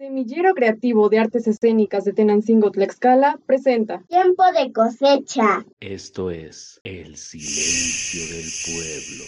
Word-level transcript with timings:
Semillero 0.00 0.54
Creativo 0.54 1.10
de 1.10 1.18
Artes 1.18 1.46
Escénicas 1.46 2.06
de 2.06 2.14
Tenancingo 2.14 2.70
Tlaxcala 2.70 3.38
presenta 3.44 4.02
Tiempo 4.08 4.44
de 4.58 4.72
cosecha. 4.72 5.66
Esto 5.78 6.30
es 6.30 6.80
El 6.84 7.18
Silencio 7.18 8.22
del 8.34 8.48
Pueblo. 8.64 9.24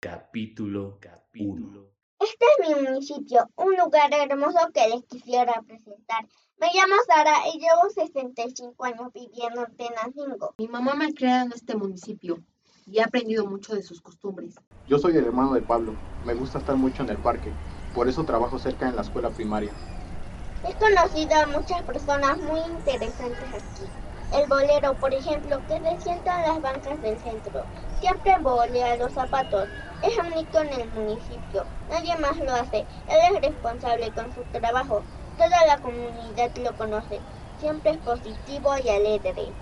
Capítulo 0.00 0.98
1. 1.38 1.86
Este 2.18 2.44
es 2.58 2.68
mi 2.68 2.82
municipio, 2.82 3.48
un 3.54 3.76
lugar 3.76 4.10
hermoso 4.12 4.58
que 4.74 4.88
les 4.88 5.04
quisiera 5.04 5.62
presentar. 5.64 6.26
Me 6.58 6.66
llamo 6.74 6.94
Sara 7.06 7.36
y 7.54 7.60
llevo 7.60 7.88
65 7.94 8.84
años 8.84 9.12
viviendo 9.14 9.64
en 9.64 9.76
Tenancingo. 9.76 10.54
Mi 10.58 10.66
mamá 10.66 10.94
me 10.94 11.04
ha 11.04 11.12
criado 11.12 11.46
en 11.46 11.52
este 11.52 11.76
municipio 11.76 12.42
y 12.84 12.98
he 12.98 13.02
aprendido 13.04 13.46
mucho 13.46 13.76
de 13.76 13.84
sus 13.84 14.00
costumbres. 14.00 14.56
Yo 14.88 14.98
soy 14.98 15.16
el 15.16 15.24
hermano 15.24 15.54
de 15.54 15.62
Pablo. 15.62 15.94
Me 16.26 16.34
gusta 16.34 16.58
estar 16.58 16.74
mucho 16.74 17.04
en 17.04 17.10
el 17.10 17.18
parque. 17.18 17.52
Por 17.94 18.08
eso 18.08 18.24
trabajo 18.24 18.58
cerca 18.58 18.88
en 18.88 18.96
la 18.96 19.02
escuela 19.02 19.30
primaria. 19.30 19.72
He 20.66 20.74
conocido 20.74 21.34
a 21.36 21.46
muchas 21.46 21.82
personas 21.82 22.38
muy 22.38 22.58
interesantes 22.58 23.48
aquí. 23.54 23.88
El 24.32 24.48
bolero, 24.48 24.94
por 24.94 25.14
ejemplo, 25.14 25.60
que 25.68 25.78
se 25.78 26.02
sienta 26.02 26.40
en 26.40 26.48
las 26.48 26.60
bancas 26.60 27.00
del 27.02 27.16
centro. 27.18 27.64
Siempre 28.00 28.36
bolea 28.40 28.96
los 28.96 29.12
zapatos. 29.12 29.68
Es 30.02 30.18
único 30.18 30.58
en 30.58 30.80
el 30.80 30.90
municipio. 30.90 31.64
Nadie 31.88 32.16
más 32.16 32.36
lo 32.38 32.52
hace. 32.52 32.78
Él 32.78 33.18
es 33.32 33.42
responsable 33.42 34.10
con 34.10 34.34
su 34.34 34.42
trabajo. 34.50 35.04
Toda 35.36 35.66
la 35.66 35.78
comunidad 35.78 36.50
lo 36.56 36.76
conoce. 36.76 37.20
Siempre 37.60 37.92
es 37.92 37.98
positivo 37.98 38.72
y 38.84 38.88
alegre. 38.88 39.52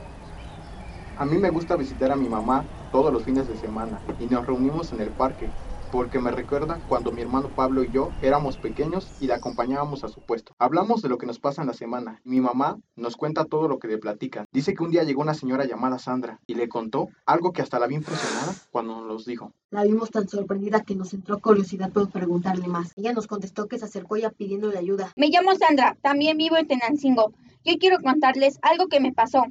A 1.19 1.27
mí 1.27 1.37
me 1.37 1.51
gusta 1.51 1.77
visitar 1.77 2.11
a 2.11 2.17
mi 2.17 2.29
mamá 2.29 2.65
todos 2.91 3.13
los 3.13 3.25
fines 3.25 3.47
de 3.47 3.57
semana 3.59 4.01
y 4.19 4.27
nos 4.27 4.47
reunimos 4.47 4.91
en 4.93 5.01
el 5.03 5.11
parque 5.11 5.51
porque 5.93 6.21
me 6.21 6.31
recuerda 6.31 6.81
cuando 6.89 7.13
mi 7.13 7.21
hermano 7.21 7.51
Pablo 7.55 7.85
y 7.85 7.93
yo 7.93 8.09
éramos 8.23 8.57
pequeños 8.57 9.13
y 9.21 9.27
le 9.27 9.35
acompañábamos 9.35 10.05
a 10.05 10.09
su 10.09 10.23
puesto. 10.23 10.55
Hablamos 10.59 11.03
de 11.03 11.11
lo 11.11 11.19
que 11.19 11.27
nos 11.27 11.39
pasa 11.39 11.61
en 11.61 11.69
la 11.69 11.75
semana. 11.75 12.19
Mi 12.25 12.41
mamá 12.41 12.81
nos 12.97 13.19
cuenta 13.19 13.45
todo 13.45 13.69
lo 13.69 13.79
que 13.79 13.89
le 13.89 13.99
platican. 13.99 14.47
Dice 14.53 14.73
que 14.73 14.83
un 14.83 14.91
día 14.91 15.03
llegó 15.03 15.21
una 15.21 15.35
señora 15.35 15.67
llamada 15.67 15.99
Sandra 15.99 16.41
y 16.47 16.55
le 16.55 16.71
contó 16.71 17.11
algo 17.27 17.53
que 17.53 17.61
hasta 17.61 17.79
la 17.79 17.87
vi 17.89 17.97
impresionada 17.97 18.55
cuando 18.71 18.97
nos 18.97 19.07
los 19.07 19.27
dijo. 19.27 19.53
La 19.71 19.85
vimos 19.85 20.11
tan 20.11 20.27
sorprendida 20.27 20.81
que 20.81 20.95
nos 20.95 21.13
entró 21.13 21.39
curiosidad 21.41 21.93
por 21.93 22.11
preguntarle 22.11 22.69
más. 22.69 22.95
Ella 22.97 23.13
nos 23.13 23.27
contestó 23.27 23.69
que 23.69 23.79
se 23.79 23.85
acercó 23.85 24.17
ya 24.17 24.31
pidiéndole 24.31 24.79
ayuda. 24.79 25.13
Me 25.15 25.29
llamo 25.29 25.55
Sandra, 25.57 25.99
también 26.01 26.39
vivo 26.39 26.57
en 26.57 26.69
Tenancingo. 26.69 27.35
Yo 27.65 27.75
quiero 27.79 27.99
contarles 28.03 28.59
algo 28.63 28.87
que 28.89 29.01
me 29.01 29.13
pasó. 29.13 29.45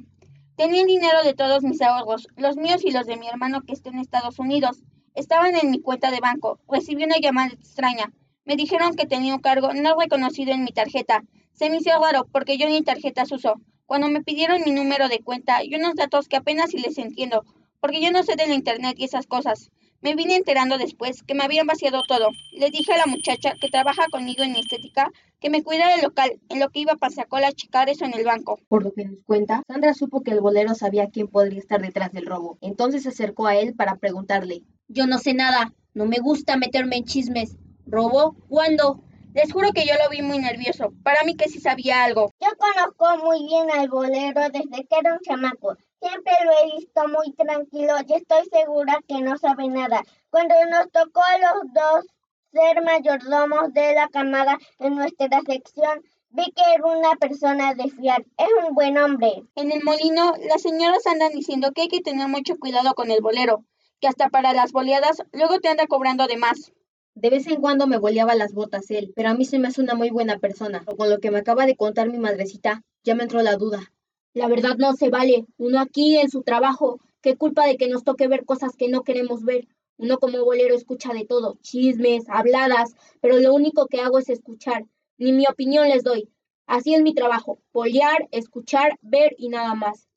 Tenía 0.56 0.80
el 0.80 0.88
dinero 0.88 1.22
de 1.22 1.34
todos 1.34 1.62
mis 1.62 1.80
ahorros, 1.80 2.26
los 2.36 2.56
míos 2.56 2.82
y 2.84 2.90
los 2.90 3.06
de 3.06 3.16
mi 3.16 3.28
hermano 3.28 3.60
que 3.62 3.72
está 3.72 3.90
en 3.90 4.00
Estados 4.00 4.40
Unidos. 4.40 4.82
Estaban 5.14 5.54
en 5.56 5.70
mi 5.70 5.80
cuenta 5.80 6.10
de 6.10 6.20
banco. 6.20 6.58
Recibí 6.68 7.04
una 7.04 7.18
llamada 7.18 7.48
extraña. 7.52 8.12
Me 8.44 8.56
dijeron 8.56 8.94
que 8.94 9.06
tenía 9.06 9.34
un 9.34 9.40
cargo 9.40 9.72
no 9.74 9.98
reconocido 9.98 10.52
en 10.52 10.64
mi 10.64 10.72
tarjeta. 10.72 11.22
Se 11.52 11.68
me 11.68 11.76
hizo 11.76 11.90
raro 12.00 12.26
porque 12.32 12.56
yo 12.56 12.68
ni 12.68 12.82
tarjetas 12.82 13.30
uso. 13.30 13.60
Cuando 13.86 14.08
me 14.08 14.22
pidieron 14.22 14.62
mi 14.64 14.70
número 14.70 15.08
de 15.08 15.20
cuenta 15.20 15.62
y 15.62 15.74
unos 15.74 15.94
datos 15.94 16.28
que 16.28 16.36
apenas 16.36 16.70
si 16.70 16.78
les 16.78 16.96
entiendo, 16.96 17.44
porque 17.78 18.00
yo 18.00 18.10
no 18.10 18.22
sé 18.22 18.36
de 18.36 18.46
la 18.46 18.54
internet 18.54 18.94
y 18.98 19.04
esas 19.04 19.26
cosas. 19.26 19.70
Me 20.02 20.16
vine 20.16 20.34
enterando 20.34 20.78
después 20.78 21.22
que 21.22 21.34
me 21.34 21.44
habían 21.44 21.68
vaciado 21.68 22.02
todo. 22.08 22.30
Le 22.50 22.70
dije 22.70 22.92
a 22.92 22.98
la 22.98 23.06
muchacha 23.06 23.54
que 23.60 23.68
trabaja 23.68 24.06
conmigo 24.10 24.42
en 24.42 24.56
estética 24.56 25.12
que 25.38 25.48
me 25.48 25.62
cuidara 25.62 25.92
del 25.92 26.02
local, 26.02 26.40
en 26.48 26.58
lo 26.58 26.70
que 26.70 26.80
iba 26.80 26.94
a 26.94 26.96
pasacola 26.96 27.46
a 27.46 27.52
checar 27.52 27.88
eso 27.88 28.04
en 28.04 28.14
el 28.14 28.24
banco. 28.24 28.58
Por 28.68 28.82
lo 28.82 28.92
que 28.92 29.04
nos 29.04 29.22
cuenta, 29.24 29.62
Sandra 29.68 29.94
supo 29.94 30.22
que 30.22 30.32
el 30.32 30.40
bolero 30.40 30.74
sabía 30.74 31.08
quién 31.08 31.28
podría 31.28 31.60
estar 31.60 31.80
detrás 31.80 32.10
del 32.10 32.26
robo. 32.26 32.58
Entonces 32.60 33.04
se 33.04 33.10
acercó 33.10 33.46
a 33.46 33.54
él 33.54 33.74
para 33.74 33.94
preguntarle. 33.94 34.64
Yo 34.88 35.06
no 35.06 35.18
sé 35.18 35.34
nada. 35.34 35.72
No 35.94 36.04
me 36.06 36.18
gusta 36.18 36.56
meterme 36.56 36.96
en 36.96 37.04
chismes. 37.04 37.56
¿Robó? 37.86 38.34
¿Cuándo? 38.48 39.04
Les 39.34 39.52
juro 39.52 39.72
que 39.72 39.86
yo 39.86 39.94
lo 40.02 40.10
vi 40.10 40.20
muy 40.22 40.38
nervioso. 40.38 40.92
Para 41.04 41.22
mí 41.24 41.36
que 41.36 41.48
sí 41.48 41.60
sabía 41.60 42.02
algo. 42.02 42.32
Yo 42.40 42.48
conozco 42.58 43.24
muy 43.24 43.46
bien 43.46 43.70
al 43.70 43.88
bolero 43.88 44.40
desde 44.52 44.84
que 44.84 44.96
era 44.98 45.14
un 45.14 45.20
chamaco. 45.20 45.76
Siempre 46.02 46.32
lo 46.44 46.50
he 46.50 46.76
visto 46.78 47.06
muy 47.06 47.32
tranquilo 47.32 47.94
y 48.04 48.14
estoy 48.14 48.44
segura 48.50 48.98
que 49.06 49.20
no 49.20 49.38
sabe 49.38 49.68
nada. 49.68 50.02
Cuando 50.30 50.54
nos 50.68 50.90
tocó 50.90 51.20
a 51.22 51.38
los 51.38 51.72
dos 51.72 52.06
ser 52.50 52.82
mayordomos 52.82 53.72
de 53.72 53.94
la 53.94 54.08
camada 54.08 54.58
en 54.80 54.96
nuestra 54.96 55.40
sección, 55.46 56.02
vi 56.30 56.50
que 56.56 56.62
era 56.74 56.84
una 56.86 57.14
persona 57.20 57.74
de 57.74 57.88
fiar. 57.88 58.26
Es 58.36 58.48
un 58.66 58.74
buen 58.74 58.98
hombre. 58.98 59.44
En 59.54 59.70
el 59.70 59.84
molino, 59.84 60.34
las 60.48 60.62
señoras 60.62 61.06
andan 61.06 61.30
diciendo 61.30 61.70
que 61.70 61.82
hay 61.82 61.88
que 61.88 62.00
tener 62.00 62.26
mucho 62.26 62.56
cuidado 62.56 62.94
con 62.94 63.12
el 63.12 63.20
bolero 63.20 63.64
que 64.00 64.08
hasta 64.08 64.28
para 64.28 64.52
las 64.52 64.72
boleadas 64.72 65.22
luego 65.32 65.60
te 65.60 65.68
anda 65.68 65.86
cobrando 65.86 66.26
de 66.26 66.36
más. 66.36 66.72
De 67.14 67.30
vez 67.30 67.46
en 67.46 67.60
cuando 67.60 67.86
me 67.86 67.98
boleaba 67.98 68.34
las 68.34 68.52
botas 68.52 68.90
él, 68.90 69.12
pero 69.14 69.28
a 69.28 69.34
mí 69.34 69.44
se 69.44 69.60
me 69.60 69.68
hace 69.68 69.80
una 69.80 69.94
muy 69.94 70.10
buena 70.10 70.40
persona. 70.40 70.84
con 70.84 71.08
lo 71.08 71.20
que 71.20 71.30
me 71.30 71.38
acaba 71.38 71.64
de 71.66 71.76
contar 71.76 72.10
mi 72.10 72.18
madrecita, 72.18 72.82
ya 73.04 73.14
me 73.14 73.22
entró 73.22 73.40
la 73.42 73.54
duda. 73.54 73.92
La 74.34 74.48
verdad 74.48 74.76
no 74.78 74.94
se 74.94 75.10
vale. 75.10 75.44
Uno 75.58 75.78
aquí 75.80 76.16
en 76.16 76.30
su 76.30 76.42
trabajo, 76.42 77.00
qué 77.20 77.36
culpa 77.36 77.66
de 77.66 77.76
que 77.76 77.88
nos 77.88 78.02
toque 78.02 78.28
ver 78.28 78.44
cosas 78.44 78.76
que 78.76 78.88
no 78.88 79.02
queremos 79.02 79.44
ver. 79.44 79.68
Uno 79.98 80.18
como 80.18 80.42
bolero 80.44 80.74
escucha 80.74 81.12
de 81.12 81.26
todo, 81.26 81.58
chismes, 81.60 82.24
habladas, 82.28 82.94
pero 83.20 83.38
lo 83.38 83.54
único 83.54 83.86
que 83.86 84.00
hago 84.00 84.18
es 84.18 84.30
escuchar. 84.30 84.86
Ni 85.18 85.32
mi 85.32 85.46
opinión 85.46 85.88
les 85.88 86.02
doy. 86.02 86.30
Así 86.66 86.94
es 86.94 87.02
mi 87.02 87.14
trabajo, 87.14 87.58
bolear, 87.72 88.28
escuchar, 88.30 88.98
ver 89.02 89.34
y 89.36 89.50
nada 89.50 89.74
más. 89.74 90.08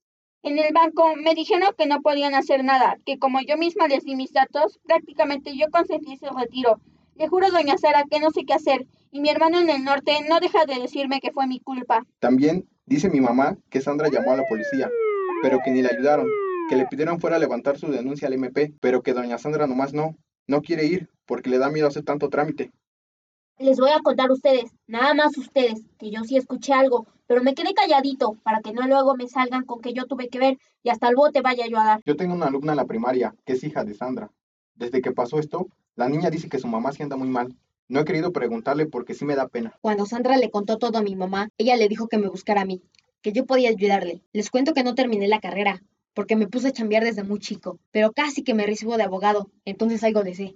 En 0.44 0.60
el 0.60 0.74
banco 0.74 1.16
me 1.16 1.36
dijeron 1.36 1.70
que 1.78 1.88
no 1.88 2.02
podían 2.02 2.36
hacer 2.36 2.64
nada, 2.64 2.98
que 3.06 3.20
como 3.20 3.42
yo 3.42 3.58
misma 3.58 3.88
les 3.88 4.06
di 4.06 4.16
mis 4.16 4.32
datos, 4.32 4.80
prácticamente 4.84 5.58
yo 5.58 5.70
consentí 5.72 6.14
ese 6.14 6.30
retiro. 6.30 6.80
Le 7.16 7.28
juro, 7.28 7.50
doña 7.50 7.78
Sara, 7.78 8.04
que 8.10 8.20
no 8.20 8.30
sé 8.30 8.46
qué 8.46 8.54
hacer, 8.54 8.88
y 9.12 9.20
mi 9.20 9.30
hermano 9.30 9.60
en 9.60 9.70
el 9.70 9.84
norte 9.84 10.14
no 10.30 10.40
deja 10.40 10.66
de 10.66 10.80
decirme 10.80 11.20
que 11.20 11.32
fue 11.32 11.48
mi 11.48 11.60
culpa. 11.60 12.06
También 12.20 12.68
dice 12.86 13.10
mi 13.10 13.22
mamá 13.22 13.58
que 13.70 13.82
Sandra 13.82 14.10
llamó 14.10 14.32
a 14.32 14.38
la 14.38 14.46
policía, 14.48 14.90
pero 15.42 15.60
que 15.64 15.72
ni 15.72 15.82
le 15.82 15.90
ayudaron, 15.90 16.28
que 16.70 16.76
le 16.76 16.88
pidieron 16.88 17.20
fuera 17.20 17.36
a 17.36 17.40
levantar 17.40 17.78
su 17.78 17.92
denuncia 17.92 18.28
al 18.28 18.34
MP, 18.34 18.74
pero 18.80 19.02
que 19.02 19.14
doña 19.14 19.38
Sandra 19.38 19.68
nomás 19.68 19.94
no, 19.94 20.16
no 20.48 20.62
quiere 20.62 20.86
ir 20.86 21.10
porque 21.26 21.50
le 21.50 21.58
da 21.58 21.70
miedo 21.70 21.88
hacer 21.88 22.04
tanto 22.04 22.30
trámite. 22.30 22.72
Les 23.58 23.80
voy 23.80 23.92
a 23.92 24.02
contar 24.02 24.32
ustedes, 24.32 24.72
nada 24.86 25.14
más 25.14 25.38
ustedes, 25.38 25.82
que 25.98 26.12
yo 26.12 26.24
sí 26.24 26.36
escuché 26.36 26.74
algo, 26.74 27.08
pero 27.26 27.42
me 27.42 27.56
quedé 27.56 27.74
calladito 27.74 28.38
para 28.44 28.60
que 28.62 28.74
no 28.74 28.86
luego 28.88 29.16
me 29.16 29.28
salgan 29.28 29.64
con 29.64 29.82
que 29.82 29.94
yo 29.94 30.06
tuve 30.06 30.28
que 30.28 30.40
ver 30.40 30.58
y 30.84 30.90
hasta 30.90 31.08
el 31.08 31.16
bote 31.16 31.42
vaya 31.42 31.66
yo 31.68 31.80
a 31.80 31.86
dar. 31.86 32.02
Yo 32.06 32.16
tengo 32.16 32.34
una 32.34 32.48
alumna 32.48 32.74
en 32.74 32.78
la 32.78 32.86
primaria 32.86 33.34
que 33.46 33.54
es 33.54 33.64
hija 33.64 33.86
de 33.86 33.94
Sandra. 33.94 34.30
Desde 34.76 35.02
que 35.02 35.12
pasó 35.14 35.40
esto, 35.40 35.68
la 35.96 36.10
niña 36.10 36.30
dice 36.30 36.50
que 36.50 36.60
su 36.60 36.68
mamá 36.68 36.92
sí 36.92 37.02
anda 37.02 37.16
muy 37.16 37.30
mal. 37.30 37.56
No 37.88 38.00
he 38.00 38.06
querido 38.06 38.34
preguntarle 38.34 38.88
porque 38.88 39.14
sí 39.14 39.26
me 39.26 39.36
da 39.36 39.48
pena. 39.48 39.78
Cuando 39.82 40.06
Sandra 40.06 40.38
le 40.38 40.50
contó 40.50 40.78
todo 40.78 40.98
a 40.98 41.04
mi 41.04 41.16
mamá, 41.16 41.50
ella 41.58 41.76
le 41.76 41.88
dijo 41.88 42.08
que 42.08 42.18
me 42.18 42.28
buscara 42.28 42.62
a 42.62 42.66
mí, 42.66 42.82
que 43.22 43.32
yo 43.32 43.46
podía 43.46 43.70
ayudarle. 43.70 44.24
Les 44.34 44.50
cuento 44.50 44.74
que 44.74 44.84
no 44.84 44.96
terminé 44.96 45.28
la 45.28 45.40
carrera, 45.40 45.84
porque 46.16 46.36
me 46.36 46.48
puse 46.48 46.70
a 46.70 46.72
chambear 46.72 47.04
desde 47.04 47.24
muy 47.24 47.40
chico, 47.40 47.80
pero 47.92 48.12
casi 48.12 48.44
que 48.44 48.56
me 48.56 48.66
recibo 48.66 48.98
de 48.98 49.04
abogado, 49.04 49.52
entonces 49.66 50.04
algo 50.04 50.24
de 50.24 50.34
sé. 50.34 50.56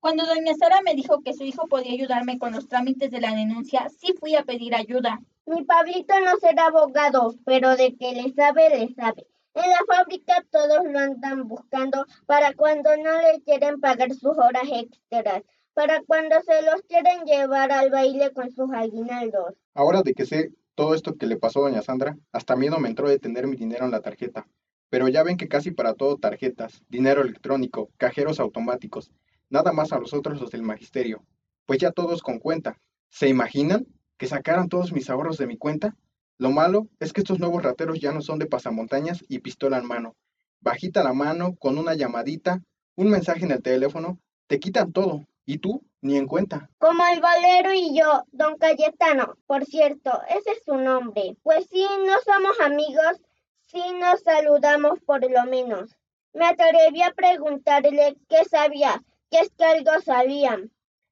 Cuando 0.00 0.24
doña 0.24 0.54
Sara 0.54 0.80
me 0.80 0.94
dijo 0.94 1.22
que 1.22 1.34
su 1.34 1.42
hijo 1.42 1.66
podía 1.66 1.92
ayudarme 1.92 2.38
con 2.38 2.52
los 2.52 2.68
trámites 2.68 3.10
de 3.10 3.20
la 3.20 3.34
denuncia, 3.34 3.88
sí 3.98 4.14
fui 4.18 4.36
a 4.36 4.44
pedir 4.44 4.74
ayuda. 4.74 5.20
Mi 5.44 5.64
Pablito 5.64 6.14
no 6.20 6.36
será 6.40 6.66
abogado, 6.66 7.34
pero 7.44 7.76
de 7.76 7.96
que 7.96 8.12
le 8.12 8.32
sabe, 8.32 8.70
le 8.70 8.94
sabe. 8.94 9.26
En 9.54 9.68
la 9.68 9.80
fábrica 9.88 10.46
todos 10.52 10.84
lo 10.84 10.98
andan 10.98 11.48
buscando 11.48 12.06
para 12.26 12.54
cuando 12.54 12.96
no 12.96 13.20
le 13.20 13.42
quieren 13.42 13.80
pagar 13.80 14.12
sus 14.14 14.38
horas 14.38 14.68
extras, 14.70 15.42
para 15.78 16.02
cuando 16.02 16.34
se 16.42 16.60
los 16.62 16.82
quieren 16.88 17.24
llevar 17.24 17.70
al 17.70 17.88
baile 17.90 18.32
con 18.32 18.50
sus 18.50 18.68
aguinaldos. 18.72 19.54
Ahora 19.74 20.02
de 20.02 20.12
que 20.12 20.26
sé 20.26 20.52
todo 20.74 20.92
esto 20.92 21.14
que 21.14 21.28
le 21.28 21.36
pasó 21.36 21.60
a 21.60 21.70
doña 21.70 21.82
Sandra, 21.82 22.18
hasta 22.32 22.56
miedo 22.56 22.80
me 22.80 22.88
entró 22.88 23.08
de 23.08 23.20
tener 23.20 23.46
mi 23.46 23.54
dinero 23.54 23.84
en 23.84 23.92
la 23.92 24.00
tarjeta. 24.00 24.48
Pero 24.90 25.06
ya 25.06 25.22
ven 25.22 25.36
que 25.36 25.46
casi 25.46 25.70
para 25.70 25.94
todo 25.94 26.16
tarjetas, 26.16 26.82
dinero 26.88 27.22
electrónico, 27.22 27.90
cajeros 27.96 28.40
automáticos, 28.40 29.12
nada 29.50 29.72
más 29.72 29.92
a 29.92 30.00
los 30.00 30.14
otros 30.14 30.40
los 30.40 30.50
del 30.50 30.64
magisterio, 30.64 31.22
pues 31.64 31.78
ya 31.78 31.92
todos 31.92 32.22
con 32.22 32.40
cuenta. 32.40 32.80
¿Se 33.08 33.28
imaginan 33.28 33.86
que 34.16 34.26
sacaran 34.26 34.68
todos 34.68 34.92
mis 34.92 35.08
ahorros 35.08 35.38
de 35.38 35.46
mi 35.46 35.58
cuenta? 35.58 35.94
Lo 36.38 36.50
malo 36.50 36.88
es 36.98 37.12
que 37.12 37.20
estos 37.20 37.38
nuevos 37.38 37.62
rateros 37.62 38.00
ya 38.00 38.10
no 38.10 38.20
son 38.20 38.40
de 38.40 38.46
pasamontañas 38.46 39.24
y 39.28 39.38
pistola 39.38 39.78
en 39.78 39.86
mano. 39.86 40.16
Bajita 40.60 41.04
la 41.04 41.12
mano, 41.12 41.54
con 41.54 41.78
una 41.78 41.94
llamadita, 41.94 42.64
un 42.96 43.10
mensaje 43.10 43.44
en 43.44 43.52
el 43.52 43.62
teléfono, 43.62 44.18
te 44.48 44.58
quitan 44.58 44.92
todo. 44.92 45.28
¿Y 45.48 45.56
tú? 45.56 45.82
Ni 46.02 46.18
en 46.18 46.26
cuenta. 46.26 46.68
Como 46.76 47.06
el 47.06 47.22
valero 47.22 47.72
y 47.72 47.98
yo, 47.98 48.24
don 48.32 48.58
Cayetano. 48.58 49.38
Por 49.46 49.64
cierto, 49.64 50.20
ese 50.28 50.50
es 50.50 50.62
su 50.62 50.76
nombre. 50.76 51.38
Pues 51.42 51.66
sí, 51.70 51.86
no 52.06 52.12
somos 52.20 52.60
amigos, 52.60 53.22
sí 53.62 53.80
nos 53.98 54.20
saludamos 54.20 55.00
por 55.06 55.22
lo 55.22 55.44
menos. 55.44 55.96
Me 56.34 56.44
atreví 56.44 57.00
a 57.00 57.14
preguntarle 57.14 58.18
qué 58.28 58.44
sabía, 58.44 59.02
que 59.30 59.38
es 59.38 59.50
que 59.56 59.64
algo 59.64 59.92
sabían. 60.04 60.70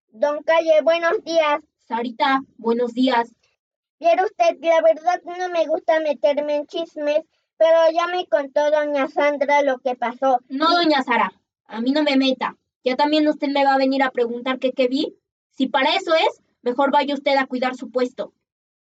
Don 0.08 0.42
Calle, 0.42 0.82
buenos 0.82 1.24
días. 1.24 1.62
Sarita, 1.88 2.42
buenos 2.58 2.92
días. 2.92 3.34
Viera 3.98 4.22
usted, 4.22 4.58
la 4.60 4.82
verdad 4.82 5.22
no 5.24 5.48
me 5.48 5.66
gusta 5.66 5.98
meterme 6.00 6.56
en 6.56 6.66
chismes, 6.66 7.22
pero 7.56 7.90
ya 7.90 8.06
me 8.08 8.26
contó 8.26 8.70
doña 8.70 9.08
Sandra 9.08 9.62
lo 9.62 9.78
que 9.78 9.94
pasó. 9.94 10.40
No, 10.50 10.74
doña 10.74 11.02
Sara, 11.02 11.32
a 11.64 11.80
mí 11.80 11.90
no 11.92 12.02
me 12.02 12.18
meta. 12.18 12.54
Ya 12.86 12.96
también 12.96 13.28
usted 13.28 13.48
me 13.48 13.64
va 13.64 13.74
a 13.74 13.78
venir 13.78 14.02
a 14.02 14.10
preguntar 14.10 14.58
qué 14.58 14.72
qué 14.72 14.88
vi. 14.88 15.14
Si 15.50 15.66
para 15.66 15.94
eso 15.94 16.14
es, 16.14 16.40
Mejor 16.66 16.90
vaya 16.90 17.14
usted 17.14 17.36
a 17.36 17.46
cuidar 17.46 17.76
su 17.76 17.92
puesto. 17.92 18.34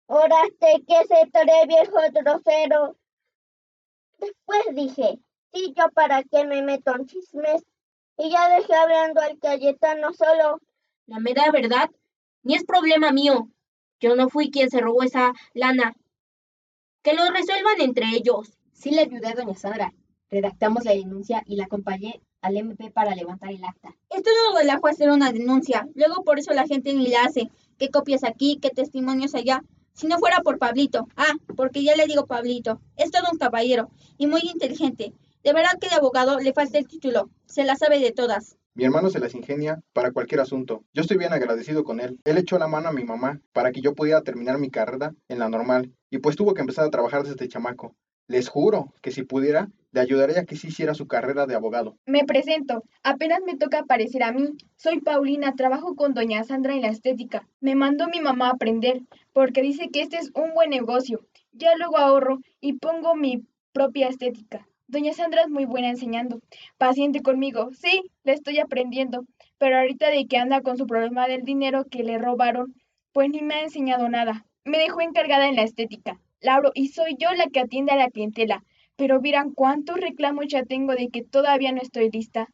Oraste 0.06 0.86
que 0.88 0.96
se 1.10 1.30
tore 1.30 1.68
viejo 1.68 1.98
grosero. 2.14 2.96
Después 4.18 4.62
dije, 4.72 5.20
sí, 5.52 5.74
yo 5.76 5.90
para 5.94 6.24
qué 6.24 6.46
me 6.46 6.62
meto 6.62 6.96
en 6.96 7.06
chismes. 7.06 7.64
Y 8.18 8.32
ya 8.32 8.48
dejé 8.48 8.74
hablando 8.76 9.20
al 9.20 9.38
Cayetano 9.40 10.14
solo. 10.14 10.62
La 11.06 11.20
mera 11.20 11.52
verdad, 11.52 11.92
ni 12.44 12.56
es 12.56 12.64
problema 12.64 13.12
mío. 13.12 13.50
Yo 14.00 14.16
no 14.16 14.30
fui 14.30 14.52
quien 14.52 14.70
se 14.70 14.80
robó 14.80 15.04
esa 15.04 15.34
lana. 15.54 15.94
Que 17.04 17.14
lo 17.14 17.26
resuelvan 17.30 17.82
entre 17.82 18.06
ellos. 18.16 18.58
Sí 18.72 18.92
le 18.92 19.02
ayudé 19.02 19.28
a 19.28 19.34
doña 19.34 19.56
Sandra. 19.56 19.92
Redactamos 20.30 20.86
la 20.86 20.94
denuncia 20.94 21.44
y 21.46 21.58
la 21.58 21.66
acompañé 21.66 22.22
al 22.46 22.58
MP 22.58 22.92
para 22.92 23.16
levantar 23.16 23.52
el 23.52 23.64
acta. 23.64 23.96
Esto 24.10 24.30
no 24.30 24.58
relajo 24.58 24.88
hacer 24.88 25.10
una 25.10 25.32
denuncia. 25.32 25.88
Luego 25.96 26.24
por 26.24 26.40
eso 26.40 26.54
la 26.54 26.68
gente 26.68 26.94
ni 26.94 27.08
la 27.08 27.24
hace. 27.24 27.50
¿Qué 27.78 27.90
copias 27.90 28.24
aquí? 28.24 28.60
¿Qué 28.62 28.70
testimonios 28.70 29.36
allá? 29.36 29.64
Si 29.94 30.08
no 30.08 30.20
fuera 30.20 30.42
por 30.42 30.60
Pablito. 30.60 31.08
Ah, 31.18 31.34
porque 31.56 31.84
ya 31.84 31.96
le 31.96 32.06
digo 32.06 32.28
Pablito. 32.28 32.80
Es 32.98 33.12
todo 33.12 33.24
un 33.32 33.38
caballero 33.38 33.90
y 34.18 34.28
muy 34.28 34.42
inteligente. 34.42 35.14
De 35.44 35.54
verdad 35.54 35.80
que 35.80 35.90
de 35.90 35.96
abogado 35.96 36.40
le 36.40 36.54
falta 36.54 36.78
el 36.78 36.88
título. 36.88 37.30
Se 37.46 37.64
la 37.64 37.76
sabe 37.76 38.00
de 38.00 38.12
todas. 38.12 38.58
Mi 38.76 38.84
hermano 38.84 39.10
se 39.10 39.20
las 39.20 39.34
ingenia 39.34 39.82
para 39.94 40.12
cualquier 40.12 40.42
asunto. 40.42 40.84
Yo 40.94 41.02
estoy 41.02 41.18
bien 41.18 41.32
agradecido 41.32 41.84
con 41.84 42.02
él. 42.02 42.20
Él 42.26 42.38
echó 42.38 42.60
la 42.60 42.68
mano 42.68 42.90
a 42.90 42.94
mi 42.94 43.06
mamá 43.06 43.40
para 43.54 43.72
que 43.72 43.80
yo 43.80 43.96
pudiera 43.96 44.22
terminar 44.22 44.60
mi 44.60 44.70
carrera 44.70 45.16
en 45.30 45.40
la 45.40 45.48
normal 45.48 45.94
y 46.10 46.18
pues 46.18 46.36
tuvo 46.36 46.54
que 46.54 46.62
empezar 46.62 46.86
a 46.86 46.90
trabajar 46.90 47.24
desde 47.24 47.48
chamaco. 47.48 47.96
Les 48.28 48.50
juro 48.50 48.94
que 49.02 49.12
si 49.12 49.24
pudiera, 49.24 49.70
le 49.92 50.02
ayudaría 50.02 50.42
a 50.42 50.46
que 50.46 50.56
sí 50.56 50.68
hiciera 50.68 50.94
su 50.94 51.08
carrera 51.08 51.46
de 51.46 51.56
abogado. 51.56 51.98
Me 52.06 52.26
presento. 52.26 52.84
Apenas 53.04 53.40
me 53.46 53.56
toca 53.56 53.80
aparecer 53.80 54.24
a 54.24 54.32
mí. 54.32 54.50
Soy 54.76 55.00
Paulina, 55.00 55.56
trabajo 55.56 55.96
con 55.96 56.14
doña 56.14 56.44
Sandra 56.44 56.74
en 56.74 56.82
la 56.82 56.90
estética. 56.90 57.48
Me 57.62 57.76
mandó 57.76 58.08
mi 58.08 58.20
mamá 58.20 58.50
aprender 58.50 59.02
porque 59.32 59.62
dice 59.62 59.90
que 59.94 60.02
este 60.02 60.18
es 60.18 60.32
un 60.34 60.54
buen 60.54 60.72
negocio. 60.72 61.26
Ya 61.52 61.76
luego 61.78 61.98
ahorro 61.98 62.40
y 62.60 62.74
pongo 62.74 63.16
mi 63.16 63.46
propia 63.72 64.08
estética. 64.08 64.68
Doña 64.88 65.14
Sandra 65.14 65.44
es 65.44 65.50
muy 65.50 65.66
buena 65.66 65.90
enseñando. 65.90 66.42
Paciente 66.78 67.22
conmigo. 67.22 67.70
Sí, 67.74 68.04
le 68.24 68.34
estoy 68.34 68.60
aprendiendo. 68.60 69.26
Pero 69.58 69.78
ahorita 69.78 70.10
de 70.10 70.26
que 70.26 70.38
anda 70.38 70.62
con 70.62 70.78
su 70.78 70.88
problema 70.88 71.28
del 71.28 71.44
dinero 71.44 71.86
que 71.86 72.04
le 72.04 72.18
robaron, 72.18 72.76
pues 73.14 73.30
ni 73.30 73.42
me 73.42 73.56
ha 73.56 73.64
enseñado 73.64 74.10
nada. 74.10 74.46
Me 74.64 74.78
dejó 74.80 75.02
encargada 75.02 75.48
en 75.48 75.56
la 75.56 75.64
estética. 75.64 76.20
Lauro, 76.42 76.72
y 76.74 76.90
soy 76.90 77.16
yo 77.20 77.34
la 77.34 77.48
que 77.48 77.60
atiende 77.60 77.92
a 77.92 77.98
la 77.98 78.10
clientela. 78.10 78.64
Pero 78.96 79.22
miran 79.22 79.52
cuántos 79.52 80.00
reclamos 80.00 80.46
ya 80.48 80.64
tengo 80.64 80.94
de 80.94 81.10
que 81.10 81.24
todavía 81.24 81.72
no 81.72 81.82
estoy 81.82 82.10
lista. 82.10 82.50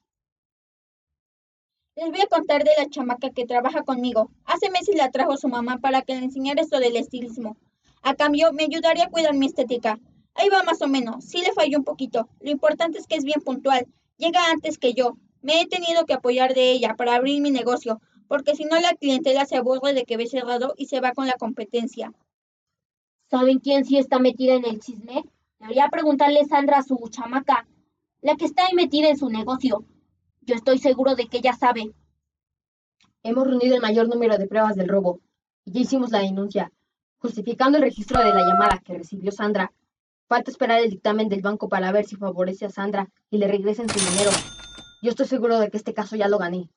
Les 1.96 2.10
voy 2.10 2.22
a 2.22 2.28
contar 2.28 2.64
de 2.64 2.72
la 2.78 2.90
chamaca 2.90 3.30
que 3.30 3.46
trabaja 3.46 3.84
conmigo. 3.84 4.32
Hace 4.46 4.70
meses 4.70 4.96
la 4.96 5.12
trajo 5.12 5.38
su 5.38 5.50
mamá 5.50 5.78
para 5.78 6.02
que 6.02 6.16
le 6.16 6.24
enseñara 6.26 6.62
esto 6.62 6.80
del 6.80 6.96
estilismo. 6.96 7.58
A 8.02 8.16
cambio, 8.16 8.54
me 8.54 8.64
ayudaría 8.64 9.06
a 9.06 9.10
cuidar 9.10 9.36
mi 9.36 9.46
estética. 9.46 10.00
Ahí 10.34 10.50
va 10.50 10.64
más 10.64 10.82
o 10.82 10.88
menos. 10.88 11.26
Sí 11.26 11.42
le 11.42 11.52
falló 11.54 11.78
un 11.78 11.84
poquito. 11.84 12.30
Lo 12.40 12.50
importante 12.50 12.98
es 12.98 13.08
que 13.08 13.16
es 13.16 13.24
bien 13.24 13.42
puntual. 13.42 13.88
Llega 14.18 14.50
antes 14.50 14.78
que 14.78 14.94
yo. 14.94 15.18
Me 15.42 15.62
he 15.62 15.68
tenido 15.68 16.06
que 16.06 16.14
apoyar 16.14 16.54
de 16.54 16.72
ella 16.72 16.96
para 16.96 17.16
abrir 17.16 17.42
mi 17.42 17.52
negocio, 17.52 18.00
porque 18.28 18.56
si 18.56 18.66
no 18.66 18.80
la 18.80 18.94
clientela 18.94 19.46
se 19.46 19.58
aburre 19.58 19.94
de 19.94 20.06
que 20.06 20.18
ve 20.18 20.28
cerrado 20.28 20.74
y 20.78 20.86
se 20.86 21.02
va 21.02 21.12
con 21.12 21.28
la 21.28 21.34
competencia. 21.34 22.14
¿Saben 23.32 23.60
quién 23.60 23.86
sí 23.86 23.98
está 23.98 24.20
metida 24.20 24.56
en 24.56 24.66
el 24.66 24.82
chisme? 24.82 25.24
Debería 25.58 25.88
preguntarle 25.90 26.44
Sandra 26.44 26.80
a 26.80 26.84
su 26.84 26.98
chamaca, 27.10 27.66
la 28.22 28.36
que 28.36 28.44
está 28.44 28.66
ahí 28.66 28.76
metida 28.76 29.08
en 29.08 29.18
su 29.18 29.30
negocio. 29.30 29.86
Yo 30.42 30.56
estoy 30.56 30.80
seguro 30.80 31.16
de 31.16 31.28
que 31.28 31.38
ella 31.38 31.54
sabe. 31.54 31.94
Hemos 33.24 33.48
reunido 33.48 33.76
el 33.76 33.82
mayor 33.82 34.10
número 34.10 34.38
de 34.38 34.48
pruebas 34.48 34.76
del 34.76 34.90
robo 34.90 35.22
y 35.64 35.72
ya 35.72 35.80
hicimos 35.80 36.12
la 36.12 36.20
denuncia, 36.20 36.74
justificando 37.20 37.78
el 37.78 37.86
registro 37.86 38.20
de 38.20 38.34
la 38.34 38.46
llamada 38.46 38.82
que 38.84 38.98
recibió 38.98 39.32
Sandra 39.32 39.72
Falta 40.28 40.52
esperar 40.52 40.80
el 40.80 40.90
dictamen 40.90 41.28
del 41.28 41.42
banco 41.42 41.68
para 41.68 41.92
ver 41.92 42.06
si 42.06 42.16
favorece 42.16 42.66
a 42.66 42.70
Sandra 42.70 43.10
y 43.30 43.38
le 43.38 43.50
regresen 43.50 43.90
su 43.90 44.00
dinero. 44.00 44.32
Yo 45.02 45.10
estoy 45.10 45.28
seguro 45.28 45.60
de 45.60 45.70
que 45.70 45.76
este 45.76 45.94
caso 45.94 46.16
ya 46.16 46.30
lo 46.30 46.38
gané. 46.38 46.70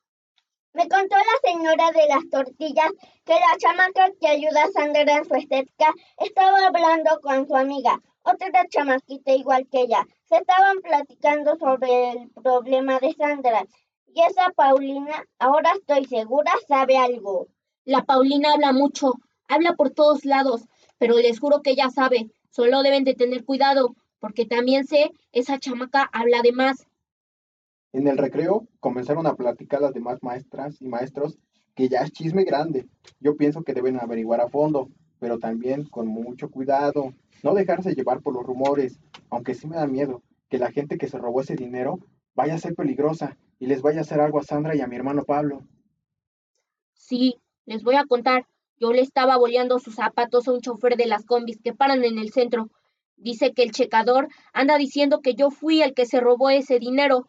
Me 0.75 0.89
contó 0.89 1.15
la 1.15 1.53
señora 1.53 1.93
de 1.93 2.09
las 2.09 2.29
tortillas 2.29 2.91
que 3.25 3.35
la 3.35 3.57
chamaca 3.59 4.11
que 4.21 4.27
ayuda 4.27 4.65
a 4.65 4.73
Sandra 4.73 5.19
en 5.19 5.25
su 5.25 5.37
estética 5.37 5.95
estaba 6.19 6.67
hablando 6.67 7.21
con 7.23 7.47
su 7.47 7.55
amiga, 7.55 8.03
otra 8.25 8.67
chamaquita 8.69 9.33
igual 9.35 9.69
que 9.71 9.83
ella. 9.83 10.05
Se 10.29 10.37
estaban 10.37 10.79
platicando 10.81 11.55
sobre 11.59 12.11
el 12.11 12.31
problema 12.43 12.99
de 12.99 13.13
Sandra. 13.13 13.65
Y 14.09 14.21
esa 14.23 14.51
Paulina, 14.51 15.25
ahora 15.39 15.75
estoy 15.77 16.07
segura, 16.07 16.51
sabe 16.67 16.99
algo. 16.99 17.47
La 17.85 18.03
Paulina 18.03 18.55
habla 18.55 18.73
mucho, 18.73 19.13
habla 19.47 19.75
por 19.75 19.91
todos 19.91 20.25
lados, 20.25 20.63
pero 20.99 21.15
les 21.19 21.39
juro 21.39 21.63
que 21.63 21.71
ella 21.71 21.89
sabe. 21.91 22.33
Solo 22.51 22.83
deben 22.83 23.05
de 23.05 23.15
tener 23.15 23.45
cuidado, 23.45 23.95
porque 24.19 24.45
también 24.45 24.89
sé, 24.89 25.13
esa 25.31 25.61
chamaca 25.61 26.11
habla 26.13 26.43
de 26.43 26.51
más. 26.51 26.85
En 27.95 28.09
el 28.09 28.19
recreo 28.19 28.67
comenzaron 28.81 29.25
a 29.29 29.37
platicar 29.37 29.81
las 29.81 29.95
demás 29.95 30.21
maestras 30.21 30.83
y 30.83 30.89
maestros 30.89 31.39
que 31.77 31.89
ya 31.89 32.01
es 32.01 32.11
chisme 32.11 32.43
grande. 32.43 32.89
Yo 33.21 33.37
pienso 33.37 33.63
que 33.63 33.73
deben 33.73 34.01
averiguar 34.01 34.41
a 34.41 34.49
fondo, 34.49 34.89
pero 35.21 35.39
también 35.39 35.85
con 35.85 36.09
mucho 36.09 36.51
cuidado. 36.51 37.15
No 37.45 37.55
dejarse 37.55 37.95
llevar 37.95 38.21
por 38.21 38.35
los 38.35 38.43
rumores, 38.43 38.99
aunque 39.31 39.55
sí 39.55 39.69
me 39.69 39.77
da 39.77 39.87
miedo 39.87 40.25
que 40.49 40.59
la 40.59 40.73
gente 40.73 40.99
que 40.99 41.07
se 41.07 41.19
robó 41.19 41.41
ese 41.41 41.55
dinero 41.55 42.01
vaya 42.35 42.55
a 42.55 42.59
ser 42.59 42.75
peligrosa 42.75 43.39
y 43.61 43.69
les 43.69 43.81
vaya 43.81 43.99
a 43.99 44.01
hacer 44.01 44.21
algo 44.21 44.41
a 44.41 44.43
Sandra 44.43 44.75
y 44.75 44.81
a 44.81 44.89
mi 44.89 44.97
hermano 44.97 45.23
Pablo. 45.23 45.63
Sí, 46.95 47.37
les 47.65 47.85
voy 47.85 47.95
a 47.95 48.07
contar. 48.07 48.49
Yo 48.77 48.93
le 48.93 49.03
estaba 49.03 49.37
boleando 49.37 49.79
sus 49.79 49.95
zapatos 49.95 50.49
a 50.49 50.53
un 50.53 50.61
chofer 50.61 50.97
de 50.97 51.07
las 51.07 51.25
combis 51.25 51.61
que 51.63 51.73
paran 51.73 52.05
en 52.05 52.19
el 52.19 52.33
centro. 52.33 52.71
Dice 53.15 53.53
que 53.53 53.63
el 53.63 53.71
checador 53.71 54.27
anda 54.53 54.79
diciendo 54.79 55.21
que 55.21 55.35
yo 55.35 55.53
fui 55.53 55.81
el 55.81 55.95
que 55.95 56.07
se 56.07 56.19
robó 56.19 56.51
ese 56.51 56.81
dinero. 56.81 57.29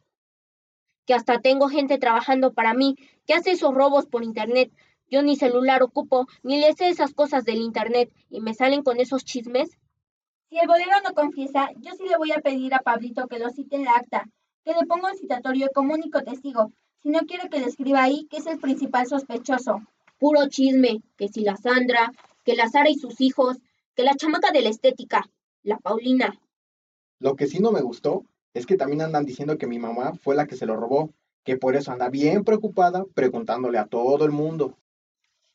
Que 1.06 1.14
hasta 1.14 1.40
tengo 1.40 1.68
gente 1.70 1.98
trabajando 1.98 2.54
para 2.54 2.74
mí 2.74 2.96
que 3.26 3.34
hace 3.34 3.52
esos 3.52 3.74
robos 3.74 4.06
por 4.06 4.24
internet. 4.24 4.72
Yo 5.10 5.22
ni 5.22 5.36
celular 5.36 5.84
ocupo, 5.84 6.28
ni 6.44 6.60
le 6.60 6.74
sé 6.74 6.90
esas 6.90 7.14
cosas 7.14 7.46
del 7.46 7.58
internet 7.58 8.12
y 8.30 8.42
me 8.42 8.54
salen 8.54 8.82
con 8.82 9.00
esos 9.00 9.24
chismes. 9.24 9.78
Si 10.50 10.58
el 10.58 10.68
bolero 10.68 10.92
no 11.04 11.14
confiesa, 11.14 11.70
yo 11.78 11.94
sí 11.94 12.08
le 12.08 12.18
voy 12.18 12.32
a 12.32 12.42
pedir 12.42 12.74
a 12.74 12.80
Pablito 12.80 13.28
que 13.28 13.40
lo 13.40 13.50
cite 13.50 13.76
en 13.76 13.86
la 13.86 13.92
acta, 13.92 14.26
que 14.64 14.74
le 14.74 14.86
ponga 14.88 15.12
un 15.12 15.18
citatorio 15.18 15.70
como 15.74 15.94
único 15.94 16.22
testigo, 16.22 16.72
si 17.02 17.10
no 17.10 17.20
quiere 17.22 17.50
que 17.50 17.60
le 17.60 17.68
escriba 17.68 18.04
ahí 18.04 18.26
que 18.30 18.38
es 18.38 18.48
el 18.48 18.60
principal 18.60 19.06
sospechoso 19.06 19.82
puro 20.18 20.48
chisme, 20.48 21.02
que 21.18 21.28
si 21.28 21.42
la 21.42 21.58
Sandra, 21.58 22.12
que 22.44 22.56
la 22.56 22.70
Sara 22.70 22.90
y 22.90 22.96
sus 22.96 23.22
hijos, 23.22 23.58
que 23.96 24.04
la 24.04 24.16
chamaca 24.16 24.52
de 24.52 24.62
la 24.62 24.70
estética, 24.70 25.30
la 25.64 25.78
Paulina. 25.78 26.40
Lo 27.20 27.36
que 27.36 27.48
sí 27.48 27.60
no 27.60 27.72
me 27.72 27.82
gustó 27.82 28.26
es 28.56 28.66
que 28.66 28.78
también 28.78 29.02
andan 29.02 29.26
diciendo 29.26 29.58
que 29.58 29.68
mi 29.68 29.80
mamá 29.80 30.14
fue 30.14 30.34
la 30.34 30.48
que 30.48 30.56
se 30.56 30.66
lo 30.66 30.78
robó, 30.78 31.14
que 31.44 31.58
por 31.58 31.76
eso 31.76 31.92
anda 31.92 32.10
bien 32.10 32.46
preocupada 32.46 33.04
preguntándole 33.14 33.78
a 33.78 33.86
todo 33.86 34.26
el 34.26 34.32
mundo. 34.32 34.78